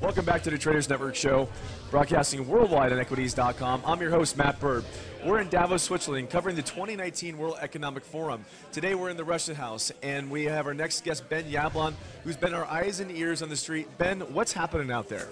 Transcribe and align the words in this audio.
Welcome 0.00 0.24
back 0.24 0.44
to 0.44 0.50
the 0.50 0.58
Traders 0.58 0.88
Network 0.88 1.16
show, 1.16 1.48
broadcasting 1.90 2.46
worldwide 2.46 2.92
on 2.92 3.00
equities.com. 3.00 3.82
I'm 3.84 4.00
your 4.00 4.10
host, 4.10 4.36
Matt 4.36 4.60
Bird. 4.60 4.84
We're 5.26 5.40
in 5.40 5.48
Davos, 5.48 5.82
Switzerland, 5.82 6.30
covering 6.30 6.54
the 6.54 6.62
2019 6.62 7.36
World 7.36 7.56
Economic 7.60 8.04
Forum. 8.04 8.44
Today 8.70 8.94
we're 8.94 9.10
in 9.10 9.16
the 9.16 9.24
Russian 9.24 9.56
House, 9.56 9.90
and 10.04 10.30
we 10.30 10.44
have 10.44 10.66
our 10.68 10.74
next 10.74 11.02
guest, 11.02 11.28
Ben 11.28 11.50
Yablon, 11.50 11.94
who's 12.22 12.36
been 12.36 12.54
our 12.54 12.64
eyes 12.66 13.00
and 13.00 13.10
ears 13.10 13.42
on 13.42 13.48
the 13.48 13.56
street. 13.56 13.88
Ben, 13.98 14.20
what's 14.32 14.52
happening 14.52 14.92
out 14.92 15.08
there? 15.08 15.26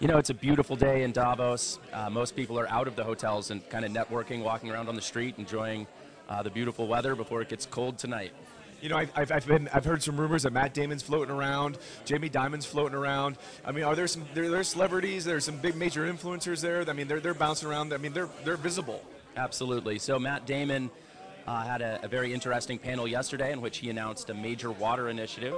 You 0.00 0.08
know, 0.08 0.18
it's 0.18 0.30
a 0.30 0.34
beautiful 0.34 0.76
day 0.76 1.02
in 1.02 1.12
Davos. 1.12 1.78
Uh, 1.90 2.10
most 2.10 2.36
people 2.36 2.58
are 2.58 2.68
out 2.68 2.88
of 2.88 2.96
the 2.96 3.04
hotels 3.04 3.50
and 3.50 3.66
kind 3.70 3.86
of 3.86 3.90
networking, 3.90 4.42
walking 4.42 4.70
around 4.70 4.90
on 4.90 4.96
the 4.96 5.02
street, 5.02 5.36
enjoying 5.38 5.86
uh, 6.28 6.42
the 6.42 6.50
beautiful 6.50 6.86
weather 6.86 7.14
before 7.14 7.40
it 7.40 7.48
gets 7.48 7.64
cold 7.64 7.96
tonight. 7.96 8.32
You 8.80 8.88
know, 8.88 8.96
I've, 8.96 9.30
I've, 9.30 9.46
been, 9.46 9.68
I've 9.74 9.84
heard 9.84 10.02
some 10.02 10.18
rumors 10.18 10.44
that 10.44 10.52
Matt 10.52 10.72
Damon's 10.72 11.02
floating 11.02 11.34
around, 11.34 11.78
Jamie 12.04 12.30
Dimon's 12.30 12.64
floating 12.64 12.96
around. 12.96 13.36
I 13.64 13.72
mean, 13.72 13.84
are 13.84 13.94
there 13.94 14.06
some 14.06 14.24
there, 14.32 14.48
there 14.48 14.64
celebrities? 14.64 15.24
There's 15.24 15.44
some 15.44 15.58
big 15.58 15.76
major 15.76 16.10
influencers 16.10 16.60
there. 16.60 16.88
I 16.88 16.92
mean, 16.94 17.06
they're, 17.06 17.20
they're 17.20 17.34
bouncing 17.34 17.68
around. 17.68 17.92
I 17.92 17.98
mean, 17.98 18.12
they're 18.12 18.30
they're 18.44 18.56
visible. 18.56 19.04
Absolutely. 19.36 19.98
So 19.98 20.18
Matt 20.18 20.46
Damon 20.46 20.90
uh, 21.46 21.62
had 21.62 21.82
a, 21.82 22.00
a, 22.02 22.08
very 22.08 22.32
interesting 22.32 22.78
panel 22.78 23.06
yesterday 23.06 23.52
in 23.52 23.60
which 23.60 23.78
he 23.78 23.90
announced 23.90 24.30
a 24.30 24.34
major 24.34 24.70
water 24.70 25.08
initiative. 25.08 25.54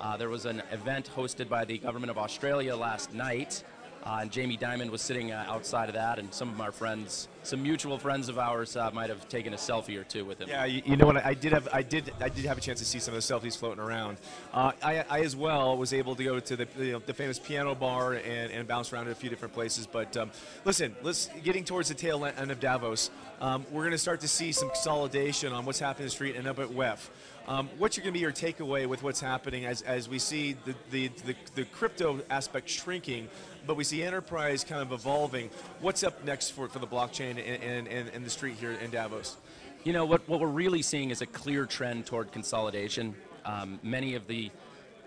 Uh, 0.00 0.16
there 0.16 0.28
was 0.28 0.46
an 0.46 0.62
event 0.72 1.10
hosted 1.14 1.48
by 1.48 1.64
the 1.64 1.78
government 1.78 2.10
of 2.10 2.18
Australia 2.18 2.76
last 2.76 3.12
night 3.12 3.64
uh, 4.06 4.18
and 4.20 4.30
Jamie 4.30 4.56
Dimon 4.56 4.90
was 4.90 5.02
sitting 5.02 5.32
uh, 5.32 5.44
outside 5.48 5.88
of 5.88 5.96
that, 5.96 6.20
and 6.20 6.32
some 6.32 6.48
of 6.48 6.60
our 6.60 6.70
friends, 6.70 7.26
some 7.46 7.62
mutual 7.62 7.98
friends 7.98 8.28
of 8.28 8.38
ours, 8.38 8.76
uh, 8.76 8.90
might 8.92 9.08
have 9.08 9.28
taken 9.28 9.54
a 9.54 9.56
selfie 9.56 9.98
or 9.98 10.04
two 10.04 10.24
with 10.24 10.40
him. 10.40 10.48
Yeah, 10.48 10.64
you, 10.64 10.82
you, 10.84 10.96
know 10.96 11.06
what? 11.06 11.24
I 11.24 11.34
did 11.34 11.52
have, 11.52 11.68
I 11.72 11.82
did, 11.82 12.12
I 12.20 12.28
did 12.28 12.44
have 12.44 12.58
a 12.58 12.60
chance 12.60 12.80
to 12.80 12.84
see 12.84 12.98
some 12.98 13.14
of 13.14 13.26
the 13.26 13.34
selfies 13.34 13.56
floating 13.56 13.82
around. 13.82 14.18
Uh, 14.52 14.72
I, 14.82 15.04
I, 15.08 15.20
as 15.20 15.36
well 15.36 15.76
was 15.76 15.92
able 15.92 16.16
to 16.16 16.24
go 16.24 16.40
to 16.40 16.56
the, 16.56 16.66
you 16.78 16.92
know, 16.92 16.98
the 16.98 17.14
famous 17.14 17.38
piano 17.38 17.74
bar 17.74 18.14
and, 18.14 18.50
and 18.50 18.66
bounce 18.66 18.92
around 18.92 19.08
a 19.08 19.14
few 19.14 19.30
different 19.30 19.54
places. 19.54 19.86
But 19.86 20.16
um, 20.16 20.30
listen, 20.64 20.96
let's 21.02 21.28
getting 21.44 21.64
towards 21.64 21.88
the 21.88 21.94
tail 21.94 22.24
end 22.24 22.50
of 22.50 22.60
Davos. 22.60 23.10
Um, 23.40 23.64
we're 23.70 23.82
going 23.82 23.92
to 23.92 23.98
start 23.98 24.20
to 24.20 24.28
see 24.28 24.52
some 24.52 24.68
consolidation 24.68 25.52
on 25.52 25.64
what's 25.64 25.78
happening 25.78 26.04
in 26.04 26.06
the 26.06 26.10
street 26.10 26.36
and 26.36 26.46
up 26.48 26.58
at 26.58 26.68
WEF. 26.68 27.08
Um, 27.48 27.68
what's 27.78 27.96
going 27.96 28.08
to 28.08 28.12
be 28.12 28.18
your 28.18 28.32
takeaway 28.32 28.88
with 28.88 29.04
what's 29.04 29.20
happening 29.20 29.66
as, 29.66 29.82
as 29.82 30.08
we 30.08 30.18
see 30.18 30.56
the, 30.64 30.74
the, 30.90 31.08
the, 31.24 31.36
the 31.54 31.64
crypto 31.64 32.20
aspect 32.28 32.68
shrinking 32.68 33.28
but 33.66 33.76
we 33.76 33.84
see 33.84 34.02
enterprise 34.02 34.64
kind 34.64 34.80
of 34.80 34.92
evolving. 34.92 35.50
What's 35.80 36.04
up 36.04 36.24
next 36.24 36.50
for, 36.50 36.68
for 36.68 36.78
the 36.78 36.86
blockchain 36.86 37.35
and, 37.38 37.88
and, 37.88 38.08
and 38.08 38.24
the 38.24 38.30
street 38.30 38.56
here 38.58 38.72
in 38.72 38.90
Davos? 38.90 39.36
You 39.84 39.92
know, 39.92 40.04
what, 40.04 40.28
what 40.28 40.40
we're 40.40 40.48
really 40.48 40.82
seeing 40.82 41.10
is 41.10 41.22
a 41.22 41.26
clear 41.26 41.66
trend 41.66 42.06
toward 42.06 42.32
consolidation. 42.32 43.14
Um, 43.44 43.78
many 43.82 44.14
of 44.14 44.26
the 44.26 44.50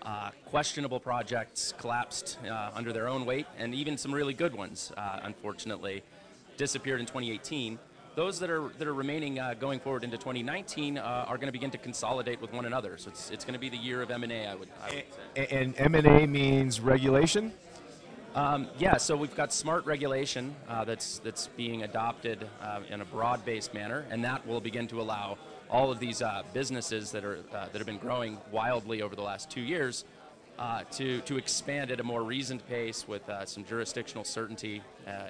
uh, 0.02 0.30
questionable 0.46 0.98
projects 0.98 1.74
collapsed 1.78 2.38
uh, 2.50 2.70
under 2.74 2.92
their 2.92 3.08
own 3.08 3.26
weight, 3.26 3.46
and 3.58 3.74
even 3.74 3.98
some 3.98 4.12
really 4.12 4.32
good 4.32 4.54
ones, 4.54 4.92
uh, 4.96 5.20
unfortunately, 5.22 6.02
disappeared 6.56 7.00
in 7.00 7.06
2018. 7.06 7.78
Those 8.16 8.40
that 8.40 8.50
are 8.50 8.70
that 8.78 8.88
are 8.88 8.94
remaining 8.94 9.38
uh, 9.38 9.54
going 9.54 9.78
forward 9.78 10.02
into 10.02 10.16
2019 10.16 10.98
uh, 10.98 11.24
are 11.28 11.36
going 11.36 11.46
to 11.46 11.52
begin 11.52 11.70
to 11.70 11.78
consolidate 11.78 12.40
with 12.40 12.52
one 12.52 12.64
another. 12.64 12.98
So 12.98 13.10
it's, 13.10 13.30
it's 13.30 13.44
going 13.44 13.54
to 13.54 13.60
be 13.60 13.68
the 13.68 13.76
year 13.76 14.02
of 14.02 14.10
M&A, 14.10 14.46
I 14.46 14.54
would, 14.54 14.68
I 14.82 15.04
would 15.36 15.46
say. 15.46 15.56
And 15.56 15.74
M&A 15.78 16.26
means 16.26 16.80
regulation? 16.80 17.52
Um, 18.34 18.68
yeah, 18.78 18.96
so 18.96 19.16
we've 19.16 19.34
got 19.34 19.52
smart 19.52 19.84
regulation 19.86 20.54
uh, 20.68 20.84
that's 20.84 21.18
that's 21.18 21.48
being 21.48 21.82
adopted 21.82 22.48
uh, 22.62 22.80
in 22.88 23.00
a 23.00 23.04
broad-based 23.04 23.74
manner, 23.74 24.06
and 24.10 24.24
that 24.24 24.46
will 24.46 24.60
begin 24.60 24.86
to 24.88 25.00
allow 25.00 25.36
all 25.68 25.90
of 25.90 25.98
these 25.98 26.22
uh, 26.22 26.42
businesses 26.54 27.10
that 27.10 27.24
are 27.24 27.38
uh, 27.52 27.66
that 27.66 27.78
have 27.78 27.86
been 27.86 27.98
growing 27.98 28.38
wildly 28.52 29.02
over 29.02 29.16
the 29.16 29.22
last 29.22 29.50
two 29.50 29.60
years 29.60 30.04
uh, 30.60 30.84
to 30.92 31.20
to 31.22 31.38
expand 31.38 31.90
at 31.90 31.98
a 31.98 32.04
more 32.04 32.22
reasoned 32.22 32.64
pace 32.68 33.08
with 33.08 33.28
uh, 33.28 33.44
some 33.44 33.64
jurisdictional 33.64 34.24
certainty 34.24 34.80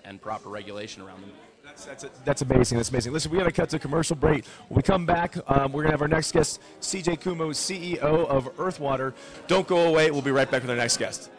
and 0.04 0.20
proper 0.20 0.50
regulation 0.50 1.00
around 1.02 1.22
them. 1.22 1.32
That's, 1.64 1.84
that's, 1.86 2.04
a, 2.04 2.10
that's, 2.24 2.42
amazing. 2.42 2.76
That's 2.76 2.90
amazing. 2.90 3.12
Listen, 3.12 3.30
we 3.30 3.38
got 3.38 3.44
to 3.44 3.52
cut 3.52 3.70
to 3.70 3.78
commercial 3.78 4.16
break. 4.16 4.44
When 4.68 4.76
we 4.76 4.82
come 4.82 5.06
back, 5.06 5.36
um, 5.46 5.72
we're 5.72 5.82
going 5.82 5.92
to 5.92 5.92
have 5.92 6.02
our 6.02 6.08
next 6.08 6.32
guest, 6.32 6.60
CJ 6.80 7.20
Comu, 7.20 7.50
CEO 7.50 8.02
of 8.02 8.54
Earthwater. 8.56 9.14
Don't 9.46 9.66
go 9.66 9.86
away. 9.86 10.10
We'll 10.10 10.20
be 10.20 10.32
right 10.32 10.50
back 10.50 10.62
with 10.62 10.70
our 10.70 10.76
next 10.76 10.96
guest. 10.96 11.30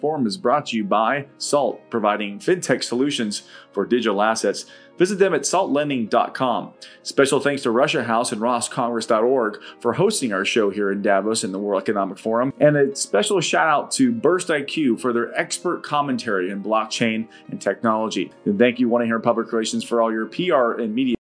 Forum 0.00 0.26
is 0.26 0.36
brought 0.36 0.66
to 0.66 0.76
you 0.76 0.84
by 0.84 1.26
Salt, 1.38 1.80
providing 1.90 2.38
fintech 2.38 2.82
solutions 2.82 3.42
for 3.72 3.84
digital 3.86 4.22
assets. 4.22 4.66
Visit 4.98 5.20
them 5.20 5.32
at 5.32 5.42
saltlending.com. 5.42 6.72
Special 7.02 7.40
thanks 7.40 7.62
to 7.62 7.70
Russia 7.70 8.02
House 8.02 8.32
and 8.32 8.40
roscongress.org 8.40 9.58
for 9.80 9.92
hosting 9.92 10.32
our 10.32 10.44
show 10.44 10.70
here 10.70 10.90
in 10.90 11.02
Davos 11.02 11.44
in 11.44 11.52
the 11.52 11.58
World 11.58 11.82
Economic 11.82 12.18
Forum. 12.18 12.52
And 12.58 12.76
a 12.76 12.96
special 12.96 13.40
shout 13.40 13.68
out 13.68 13.92
to 13.92 14.10
Burst 14.10 14.48
IQ 14.48 15.00
for 15.00 15.12
their 15.12 15.32
expert 15.38 15.84
commentary 15.84 16.50
in 16.50 16.62
blockchain 16.64 17.28
and 17.48 17.60
technology. 17.60 18.32
And 18.44 18.58
thank 18.58 18.80
you, 18.80 18.88
One 18.88 19.04
Here 19.06 19.20
Public 19.20 19.52
Relations, 19.52 19.84
for 19.84 20.02
all 20.02 20.12
your 20.12 20.26
PR 20.26 20.80
and 20.80 20.94
media. 20.94 21.17